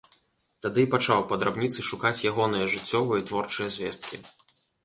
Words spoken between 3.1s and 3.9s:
і творчыя